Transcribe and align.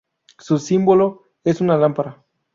Su 0.39 0.57
símbolo 0.57 1.25
es 1.43 1.61
una 1.61 1.77
lámpara. 1.77 2.25